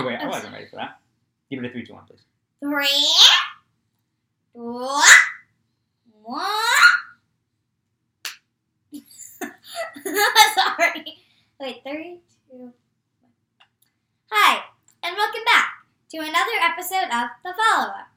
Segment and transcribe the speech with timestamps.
[0.00, 0.98] Oh wait, I wasn't ready for that.
[1.50, 2.22] Give it a three, two, one, please.
[2.62, 3.06] Three,
[4.54, 5.02] two,
[6.22, 6.62] one.
[10.54, 11.18] Sorry.
[11.60, 12.20] Wait, three,
[12.50, 12.72] two, one.
[14.30, 14.62] Hi,
[15.02, 15.66] and welcome back
[16.12, 18.08] to another episode of The Follow Up.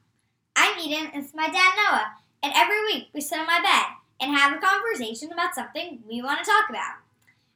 [0.56, 3.92] I'm Eden, and it's my dad Noah, and every week we sit on my bed
[4.22, 6.94] and have a conversation about something we want to talk about.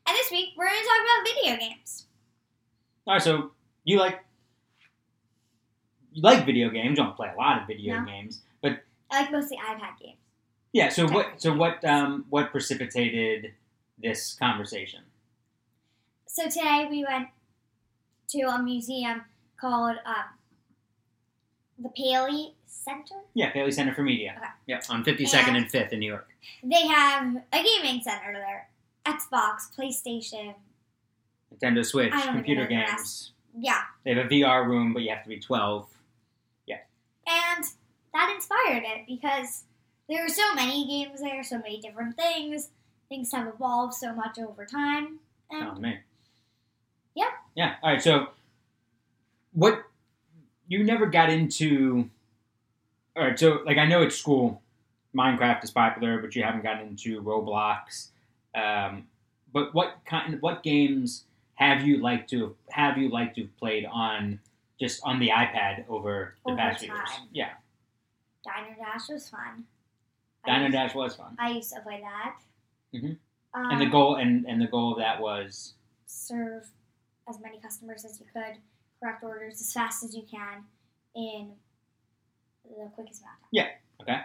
[0.07, 2.05] And this week we're going to talk about video games.
[3.07, 3.53] All right, so
[3.89, 4.25] you like
[6.13, 6.91] you like video games.
[6.99, 8.07] You don't play a lot of video No.
[8.07, 8.81] games, but
[9.11, 10.19] I like mostly iPad games.
[10.73, 10.89] yeah.
[10.89, 11.41] So what?
[11.41, 11.85] So what?
[11.85, 13.53] Um, what precipitated
[14.03, 15.01] this conversation?
[16.27, 17.29] So today we went
[18.29, 19.23] to a museum
[19.61, 20.25] called um,
[21.79, 23.15] the Paley Center.
[23.35, 24.35] Yeah, Paley Center for Media.
[24.37, 24.47] Okay.
[24.67, 26.29] Yep, on Fifty Second And- and Fifth in New York.
[26.63, 28.69] They have a gaming center there.
[29.07, 30.55] Xbox, PlayStation.
[31.55, 33.33] Nintendo Switch, I don't even computer games.
[33.61, 33.83] Yeah.
[34.05, 35.89] They have a VR room, but you have to be twelve.
[36.67, 36.79] Yeah.
[37.27, 37.65] And
[38.15, 39.65] that inspired it because
[40.09, 42.71] there are so many games there, so many different things.
[43.09, 45.19] Things have evolved so much over time.
[45.51, 45.99] And Oh man.
[47.15, 47.31] Yeah.
[47.55, 47.75] Yeah.
[47.83, 48.03] All right.
[48.03, 48.29] So,
[49.53, 49.83] what
[50.69, 52.09] you never got into?
[53.17, 53.39] All right.
[53.39, 54.63] So, like, I know at school,
[55.17, 58.09] Minecraft is popular, but you haven't gotten into Roblox.
[58.55, 59.09] Um,
[59.53, 60.41] but what kind?
[60.41, 61.25] What games
[61.59, 64.39] have you liked to have you liked to have played on
[64.81, 67.09] just on the iPad over the Over past few years?
[67.33, 67.51] Yeah.
[68.45, 69.65] Diner Dash was fun.
[70.47, 72.37] Diner Dash was fun, I used to play that.
[72.95, 73.13] Mm-hmm.
[73.61, 75.75] Um, and the goal and and the goal of that was
[76.07, 76.71] serve
[77.29, 78.57] as many customers as you could,
[79.01, 80.63] correct orders as fast as you can
[81.17, 81.51] in
[82.65, 83.49] the quickest amount of time.
[83.51, 83.69] Yeah.
[84.01, 84.21] Okay.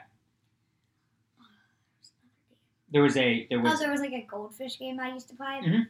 [2.92, 5.36] There was a there was Oh, there was like a goldfish game I used to
[5.36, 5.88] play Mhm.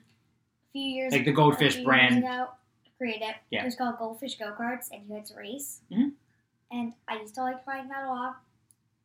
[0.73, 2.17] Few years like the Goldfish years brand.
[2.19, 2.49] ago.
[2.97, 3.35] Created it.
[3.49, 3.61] Yeah.
[3.61, 5.81] It was called Goldfish Go Karts, and you had to race.
[5.91, 6.13] Mhm.
[6.71, 8.37] And I used to like playing that a lot.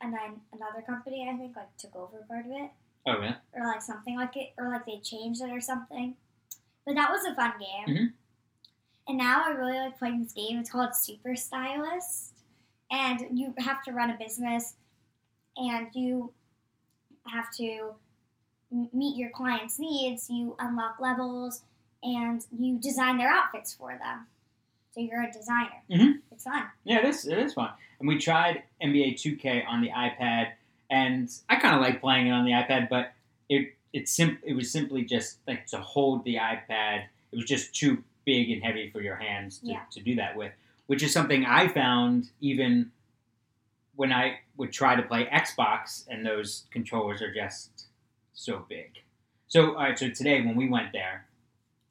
[0.00, 2.70] And then another company, I think, like took over part of it,
[3.06, 3.34] Oh really?
[3.54, 6.16] or like something like it, or like they changed it or something.
[6.84, 7.96] But that was a fun game.
[7.96, 8.12] Mhm.
[9.08, 10.58] And now I really like playing this game.
[10.58, 12.34] It's called Super Stylist,
[12.90, 14.76] and you have to run a business,
[15.56, 16.32] and you
[17.26, 17.94] have to
[18.70, 20.28] meet your clients' needs.
[20.30, 21.62] You unlock levels,
[22.02, 24.26] and you design their outfits for them.
[24.92, 25.82] So you're a designer.
[25.90, 26.20] Mhm.
[26.30, 26.66] It's fun.
[26.84, 27.26] Yeah, it is.
[27.26, 27.72] It is fun.
[27.98, 30.52] And we tried NBA 2K on the iPad,
[30.90, 33.12] and I kind of like playing it on the iPad, but
[33.48, 37.06] it it sim- it was simply just like to hold the iPad.
[37.32, 39.82] It was just too big and heavy for your hands to, Yeah.
[39.92, 40.52] to do that with,
[40.86, 42.92] which is something I found even
[43.96, 47.86] when I would try to play Xbox, and those controllers are just
[48.38, 48.92] so big.
[49.48, 49.98] So, all right.
[49.98, 51.26] So today, when we went there,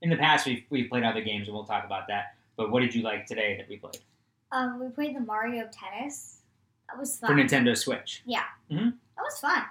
[0.01, 2.35] in the past we've we've played other games, and we'll talk about that.
[2.55, 3.99] But what did you like today that we played
[4.51, 6.39] Um, we played the Mario Tennis.
[6.87, 7.37] That was for fun.
[7.37, 8.23] Nintendo Switch?
[8.25, 8.43] Yeah.
[8.69, 9.63] That was fun.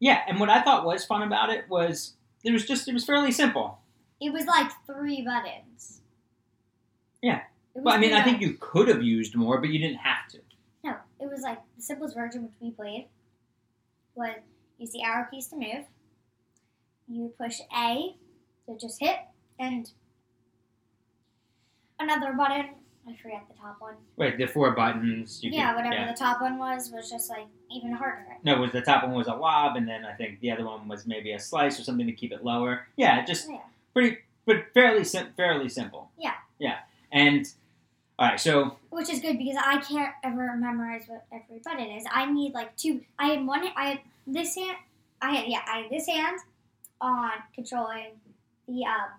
[0.00, 3.04] Yeah, and what I thought was fun about it was it was just it was
[3.04, 3.78] fairly simple.
[4.20, 6.00] It was like three buttons.
[7.22, 7.42] Yeah.
[7.74, 10.38] Well, I mean, I think you could have used more, but you didn't have to.
[10.84, 13.08] No, it was like the simplest version which we played
[14.14, 14.36] was
[14.78, 15.86] use the arrow keys to move.
[17.08, 18.16] You push A
[18.66, 19.16] to just hit,
[19.58, 19.90] and
[22.00, 22.70] another button.
[23.06, 23.96] I forget the top one.
[24.16, 25.40] Wait, the four buttons.
[25.44, 26.12] You yeah, could, whatever yeah.
[26.12, 28.24] the top one was was just like even harder.
[28.42, 30.64] No, it was the top one was a lob, and then I think the other
[30.64, 32.86] one was maybe a slice or something to keep it lower.
[32.96, 33.58] Yeah, just Yeah.
[33.92, 36.10] pretty, but fairly sim- fairly simple.
[36.18, 36.32] Yeah.
[36.58, 36.78] Yeah,
[37.12, 37.46] and
[38.18, 42.04] all right, so Which is good because I can't ever memorize what every button is.
[42.10, 43.00] I need like two.
[43.18, 43.64] I had one.
[43.76, 44.76] I had this hand.
[45.20, 45.62] I had yeah.
[45.66, 46.38] I had this hand
[47.00, 48.12] on controlling
[48.68, 49.10] the um,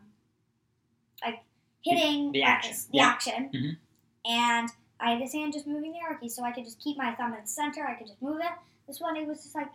[1.24, 1.40] like
[1.84, 2.74] hitting the like, action.
[2.91, 3.08] the Yeah.
[3.08, 3.78] action, Mhm.
[4.25, 4.69] and
[5.00, 7.13] I had this hand just moving the arrow key, so I could just keep my
[7.16, 7.86] thumb in the center.
[7.86, 8.51] I could just move it.
[8.88, 9.69] This one, it was just like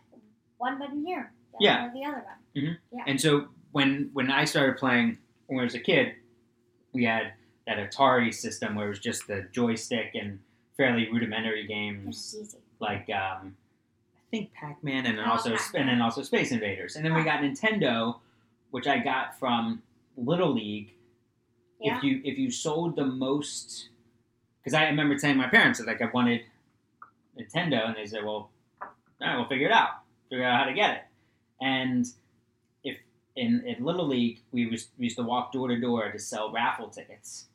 [0.57, 1.91] one button here, the Yeah.
[1.93, 2.79] the other one.
[2.93, 3.05] Yeah.
[3.07, 6.15] And so when when I started playing when I was a kid,
[6.93, 7.35] we had
[7.67, 10.39] that Atari system where it was just the joystick and
[10.77, 13.55] fairly rudimentary games like um,
[14.17, 15.83] I think Pac Man and then Oh, also Pac-Man.
[15.83, 16.97] and then also Space Invaders.
[16.97, 17.25] And then we Oh.
[17.25, 18.19] got Nintendo,
[18.71, 19.83] which I got from
[20.17, 20.95] Little League.
[21.81, 21.97] Yeah.
[21.99, 23.89] If you if you sold the most,
[24.63, 26.43] because I remember telling my parents that like I wanted
[27.39, 28.51] Nintendo, and they said, "Well,
[28.83, 28.89] all
[29.21, 30.03] right, we'll figure it out.
[30.29, 31.03] Figure out how to get it."
[31.63, 32.07] And
[32.85, 32.99] if
[33.37, 36.53] in, in Little League, we, was, we used to walk door to door to sell
[36.53, 37.47] raffle tickets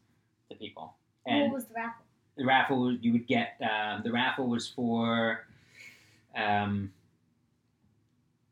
[0.50, 0.94] to people.
[1.26, 2.06] And what was the raffle?
[2.38, 5.46] the raffle you would get um, the raffle was for
[6.36, 6.92] um,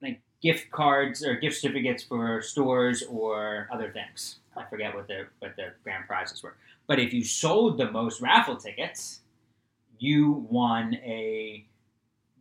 [0.01, 5.27] like gift cards or gift certificates for stores or other things I forget what the
[5.39, 6.55] what the grand prizes were.
[6.87, 9.21] But if you sold the most raffle tickets,
[9.99, 11.65] you won a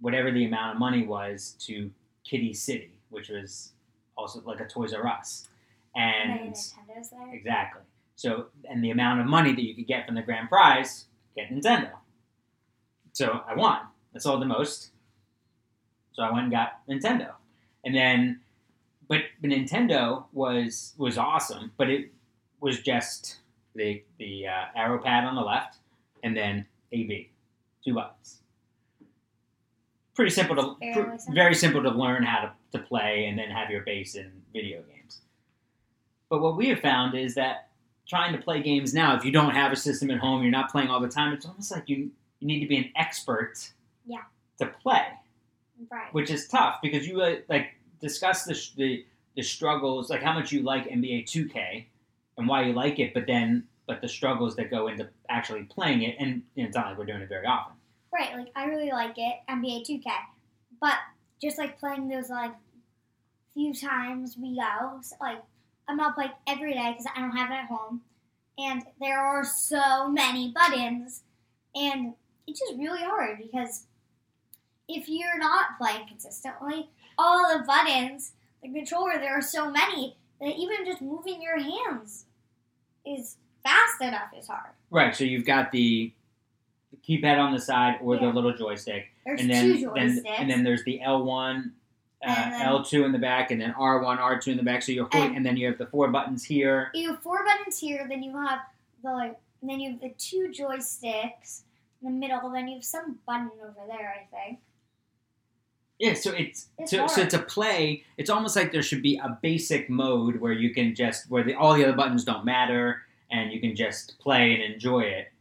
[0.00, 1.90] whatever the amount of money was to
[2.24, 3.72] Kiddie City, which was
[4.16, 5.48] also like a Toys R Us.
[5.94, 7.34] And And Nintendo's there.
[7.34, 7.82] exactly.
[8.22, 11.50] So and the amount of money that you could get from the grand prize, get
[11.50, 11.90] Nintendo.
[13.14, 13.80] So I won.
[14.14, 14.92] I sold the most.
[16.12, 17.30] So I went and got Nintendo.
[17.84, 18.40] And then
[19.08, 22.12] but, but Nintendo was was awesome, but it
[22.60, 23.40] was just
[23.74, 25.78] the the uh, arrow pad on the left
[26.22, 27.30] and then A B,
[27.84, 28.38] two buttons.
[30.14, 31.34] Pretty simple to Fairly pr- simple.
[31.34, 34.80] very simple to learn how to, to play and then have your base in video
[34.82, 35.22] games.
[36.30, 37.70] But what we have found is that
[38.08, 40.70] trying to play games now, if you don't have a system at home, you're not
[40.70, 41.32] playing all the time.
[41.32, 42.10] It's almost like you
[42.40, 43.54] you need to be an expert
[44.06, 44.22] Yeah.
[44.58, 45.06] to play
[45.90, 46.12] Right.
[46.12, 49.04] which is tough because you uh, like discuss the, the
[49.36, 51.86] the struggles, like how much you like NBA 2K
[52.36, 56.02] and why you like it, but then but the struggles that go into actually playing
[56.02, 57.74] it, and you know, it's not like we're doing it very often.
[58.12, 60.04] Right, like I really like it, NBA 2K.
[60.80, 60.96] But
[61.40, 62.52] just like playing those like
[63.54, 65.42] few times we go, so, like
[65.88, 68.02] I'm not playing every day because I don't have it at home,
[68.58, 71.22] and there are so many buttons,
[71.74, 72.14] and
[72.46, 73.86] it's just really hard because
[74.88, 76.88] if you're not playing consistently,
[77.18, 78.32] all the buttons,
[78.62, 82.26] the controller, there are so many that even just moving your hands
[83.06, 84.72] is fast enough is hard.
[84.90, 85.14] Right.
[85.14, 86.12] So you've got the
[87.08, 90.34] keypad on the side or the little joystick, There's and then two then joysticks.
[90.38, 91.70] and then there's the L1.
[92.24, 94.82] Uh, L2 in the back, and then R1, R2 in the back.
[94.82, 96.90] So you're holding, And- and then you have the four buttons here.
[96.94, 98.60] you have four buttons here, then you have
[99.02, 101.62] the like, and then you have the two joysticks
[102.00, 104.60] in the middle, then you have some button over there, I think.
[105.98, 109.38] Yeah, so it's, It's so, so to play, it's almost like there should be a
[109.42, 113.52] basic mode where you can just where the, all the other buttons don't matter and
[113.52, 115.31] you can just play and enjoy it.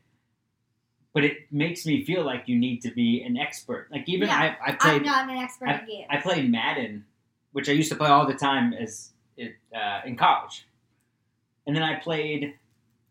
[1.13, 3.88] But it makes me feel like you need to be an expert.
[3.92, 6.08] Like even Yeah, I, I I'm not an expert in games.
[6.10, 7.06] I played Madden,
[7.52, 10.66] which I used to play all the time as it, uh, in college,
[11.68, 12.54] and then I played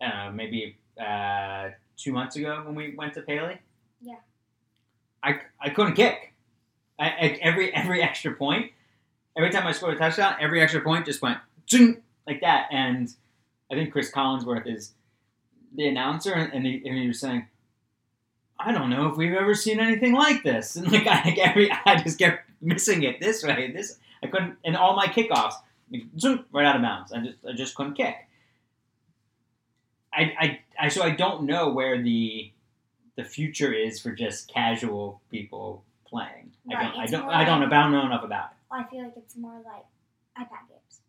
[0.00, 3.58] I don't know maybe uh, two months ago when we went to Paley.
[4.00, 4.17] Yeah.
[5.23, 6.32] I, I couldn't kick.
[6.99, 8.73] I, I, every every extra point,
[9.37, 11.38] every time I scored a touchdown, every extra point just went
[12.26, 12.69] like that.
[12.70, 13.08] And
[13.70, 14.93] I think Chris Collinsworth is
[15.75, 17.46] the announcer, and, he, and he was saying,
[18.64, 22.02] "I don't know if we've ever seen anything like this." And like I, every I
[22.02, 25.54] just kept missing it this way, this I couldn't, and all my kickoffs,
[25.90, 27.12] like, zoom, right out of bounds.
[27.12, 28.16] I just I just couldn't kick.
[30.12, 32.50] I, I, I so I don't know where the
[33.16, 36.50] the future is for just casual people playing.
[36.70, 38.56] I Right, don't I don't I don't like- know, I don't know enough about it.
[38.72, 39.84] I feel like it's more like
[40.38, 41.00] iPad games.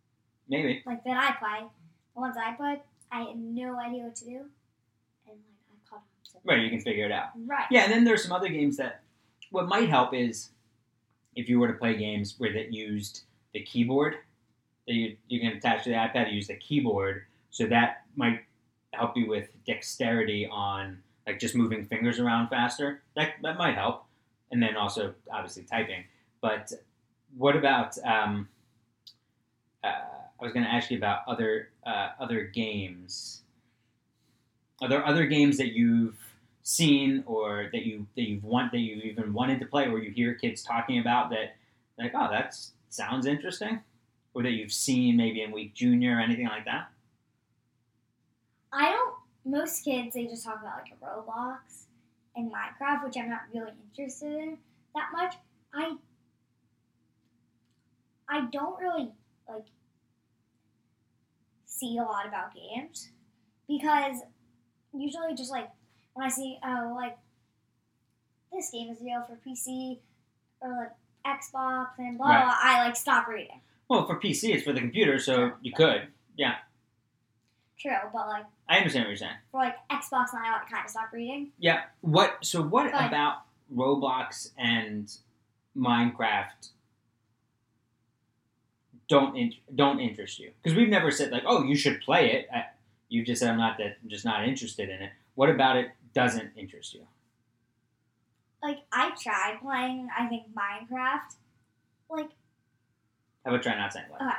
[0.49, 0.81] Maybe.
[0.85, 1.67] Like that I play.
[2.15, 2.79] The ones I played,
[3.11, 4.37] I had no idea what to do.
[5.27, 7.29] And like I caught on to Right, you can figure it out.
[7.45, 7.65] Right.
[7.69, 9.01] Yeah, and then there's some other games that
[9.51, 10.49] what might help is
[11.35, 13.23] if you were to play games where that used
[13.53, 14.15] the keyboard
[14.87, 18.41] that you you can attach to the iPad, use the keyboard, so that might
[18.93, 23.01] help you with dexterity on like just moving fingers around faster.
[23.15, 24.05] That that might help,
[24.51, 26.03] and then also obviously typing.
[26.41, 26.71] But
[27.37, 27.97] what about?
[28.05, 28.49] Um,
[29.83, 33.41] uh, I was going to ask you about other uh, other games.
[34.81, 36.17] Are there other games that you've
[36.63, 40.11] seen or that you that you've want that you even wanted to play, or you
[40.11, 41.55] hear kids talking about that,
[41.97, 42.55] like, oh, that
[42.89, 43.81] sounds interesting,
[44.33, 46.89] or that you've seen maybe in Week Junior or anything like that?
[48.71, 49.15] I don't.
[49.43, 51.85] Most kids they just talk about like Roblox
[52.35, 54.57] and Minecraft, which I'm not really interested in
[54.95, 55.35] that much.
[55.73, 55.95] I
[58.29, 59.11] I don't really
[59.49, 59.65] like
[61.65, 63.09] see a lot about games
[63.67, 64.17] because
[64.93, 65.69] usually just like
[66.13, 67.17] when I see oh like
[68.51, 69.99] this game is real for PC
[70.61, 70.69] or
[71.25, 72.43] like Xbox and blah Right.
[72.43, 73.61] blah, I like stop reading.
[73.87, 76.07] Well, for PC, it's for the computer, so you could.
[76.35, 76.55] Yeah.
[77.79, 79.35] True, but like I understand what you're saying.
[79.51, 81.51] for like Xbox, and I like kind of stop reading.
[81.59, 81.83] Yeah.
[82.01, 82.37] What?
[82.41, 83.41] So what But- about
[83.73, 85.11] Roblox and
[85.77, 86.69] Minecraft?
[89.07, 92.47] Don't in, don't interest you because we've never said like, oh, you should play it.
[92.53, 92.65] I,
[93.09, 95.11] you just said I'm not that, I'm just not interested in it.
[95.35, 97.07] What about it doesn't interest you?
[98.63, 101.35] like I tried playing I think Minecraft.
[102.09, 102.29] Like
[103.45, 104.21] How about try not saying what?
[104.21, 104.33] Uh,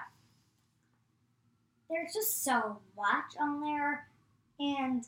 [1.90, 4.06] there's just so much on there
[4.60, 5.04] and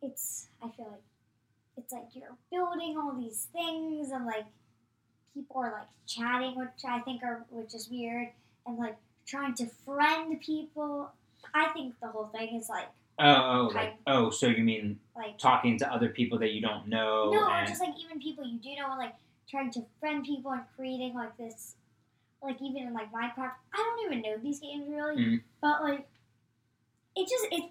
[0.00, 1.02] it's I feel like
[1.76, 4.44] it's like you're building all these things and like
[5.34, 8.28] people are like chatting which I think are which is weird
[8.66, 8.96] and like
[9.26, 11.10] trying to friend people
[11.54, 12.88] I think the whole thing is like
[13.18, 16.88] Oh, oh, like, oh, so you mean like talking to other people that you don't
[16.88, 17.30] know?
[17.30, 19.14] no, and, just like even people you do know, like
[19.48, 21.74] trying to friend people and creating like this,
[22.42, 23.52] like even in like Minecraft.
[23.72, 25.42] I don't even know these games really, Mhm.
[25.60, 26.06] but like
[27.14, 27.70] it just it.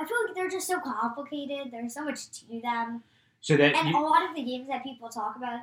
[0.00, 1.70] I feel like they're just so complicated.
[1.70, 3.04] There's so much to them,
[3.40, 5.60] so that and you, a lot of the games that people talk about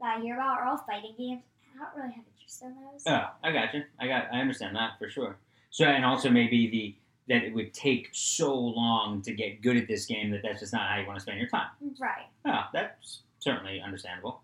[0.00, 1.42] that I hear about are all fighting games.
[1.74, 3.02] I don't really have interest in those.
[3.06, 3.84] Oh, I got you.
[3.98, 4.32] I got.
[4.32, 5.36] I understand that for sure.
[5.70, 6.94] So, and also maybe the
[7.30, 10.72] that it would take so long to get good at this game that that's just
[10.72, 11.68] not how you want to spend your time.
[12.00, 12.26] Right.
[12.44, 14.42] Oh, that's certainly understandable.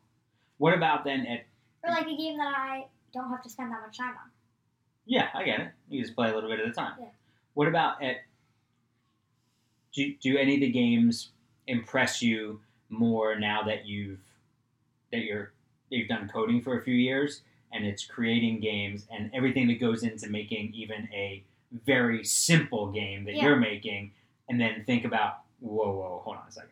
[0.58, 1.46] What about then at?
[1.82, 4.30] Or like a game that I don't have to spend that much time on.
[5.04, 5.72] Yeah, I get it.
[5.88, 6.92] You just play a little bit at a time.
[7.00, 7.06] Yeah.
[7.54, 8.18] What about at?
[9.92, 11.30] Do do any of the games
[11.66, 14.20] impress you more now that you've
[15.10, 15.52] that you're
[15.90, 19.80] that you've done coding for a few years and it's creating games and everything that
[19.80, 21.42] goes into making even a
[21.84, 23.44] very simple game that Yeah.
[23.44, 24.12] you're making
[24.48, 26.70] and then think about whoa whoa hold on a second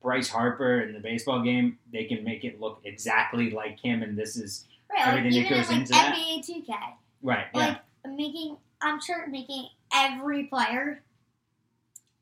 [0.00, 4.16] bryce harper in the baseball game they can make it look exactly like him and
[4.18, 5.06] this is Right.
[5.06, 6.14] Everything like that goes in like into that?
[6.14, 6.94] NBA 2K.
[7.22, 11.02] right yeah making I'm sure making every player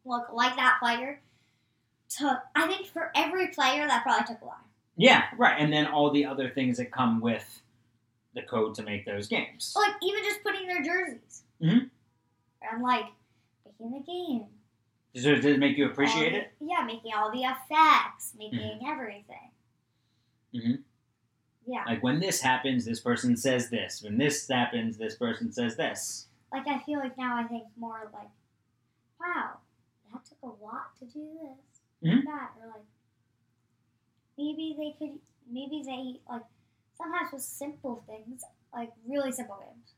[0.05, 1.21] look like that player
[2.09, 4.57] took I think for every player that probably took a while.
[4.97, 5.57] Yeah, right.
[5.59, 7.63] And then all the other things that come with
[8.35, 9.73] the code to make those games.
[9.77, 11.43] Like even just putting their jerseys.
[11.61, 11.91] Mhm.
[12.63, 13.07] And like
[13.65, 14.47] making the game.
[15.15, 16.53] Does it make you appreciate it?
[16.61, 19.51] Yeah, making all the effects, making everything.
[20.55, 20.83] Mhm.
[21.67, 21.85] Yeah.
[21.85, 24.03] Like when this happens, this person says this.
[24.03, 26.29] When this happens, this person says this.
[26.53, 28.29] Like I feel like now I think more like,
[29.21, 29.59] wow,
[30.13, 32.25] that took a lot to do this, Mhm.
[32.25, 32.85] that, or like
[34.39, 35.19] maybe they could,
[35.49, 36.43] maybe they like
[37.01, 38.43] sometimes with simple things,
[38.75, 39.93] like really simple games.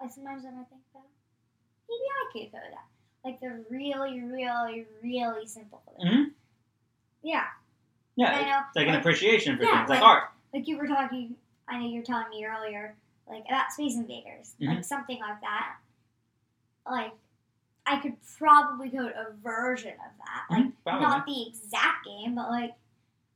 [0.00, 1.02] Like sometimes I might think that
[1.88, 2.88] maybe I could code that,
[3.24, 6.10] like the really, really, really simple things.
[6.10, 6.24] Mhm.
[7.22, 7.44] Yeah,
[8.16, 8.60] Yeah, I know.
[8.68, 10.30] it's like an appreciation for yeah, things like like- art.
[10.54, 11.36] like you were talking
[11.66, 12.94] i know you were telling me earlier
[13.28, 14.68] like about space invaders Mhm.
[14.76, 15.76] like something like that
[16.90, 17.12] like
[17.86, 21.06] i could probably code a version of that like Mhm, probably.
[21.06, 22.74] not the exact game but like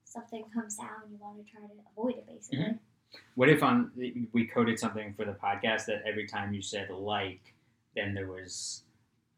[0.04, 2.78] something comes down and you want to try to avoid it basically Mhm.
[3.34, 3.90] What if on
[4.32, 7.54] we coded something for the podcast that every time you said like,
[7.96, 8.82] then there was,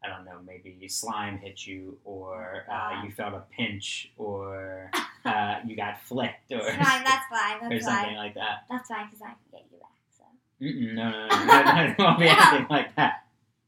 [0.03, 3.03] I don't know, maybe slime hit you, or uh, Ah.
[3.03, 4.91] you felt a pinch, or
[5.25, 8.65] uh, you got flicked, or, fine that's fine or something fine like that.
[8.69, 10.23] that's fine because i can get you back so
[10.61, 13.25] Mm-mm, no, no, no, it won't be anything like that.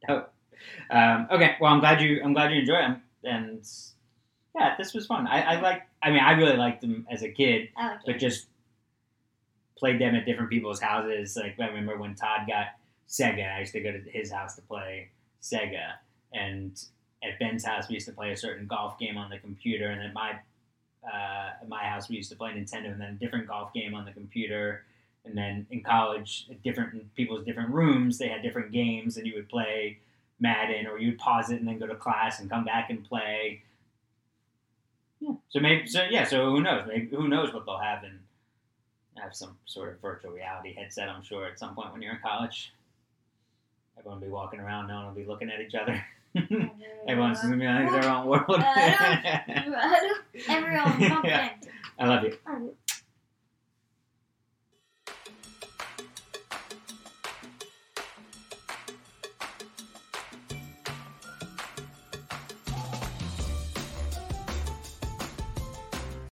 [0.07, 0.25] No.
[0.89, 3.65] Um, okay, well, I'm glad you, I'm glad you enjoy them, and
[4.55, 5.27] yeah, this was fun.
[5.27, 7.99] I, I like, I mean, I really liked them as a kid, oh okay.
[8.05, 8.47] but just
[9.77, 11.35] played them at different people's houses.
[11.35, 12.67] Like I remember when Todd got
[13.07, 15.09] Sega, I used to go to his house to play
[15.41, 15.93] Sega,
[16.33, 16.79] and
[17.23, 20.01] at Ben's house we used to play a certain golf game on the computer, and
[20.01, 20.31] at my
[21.03, 23.93] uh, at my house we used to play Nintendo, and then a different golf game
[23.93, 24.83] on the computer.
[25.25, 29.35] And then in college, at different people's different rooms, they had different games, and you
[29.35, 29.99] would play
[30.39, 33.63] Madden, or you'd pause it and then go to class and come back and play.
[35.19, 35.33] Yeah.
[35.49, 36.23] So maybe, so yeah.
[36.23, 36.87] So who knows?
[36.87, 38.19] Maybe who knows what they'll have in
[39.21, 41.09] have some sort of virtual reality headset.
[41.09, 42.73] I'm sure at some point when you're in college,
[43.97, 46.03] everyone will be walking around, no one will be looking at each other.
[47.07, 48.45] Everyone's just gonna be like their own world.
[50.49, 51.49] everyone bump Yeah.
[51.53, 51.69] into
[51.99, 52.37] I love you.